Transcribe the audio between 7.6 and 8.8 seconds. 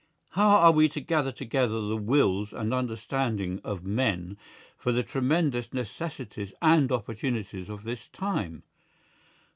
of this time?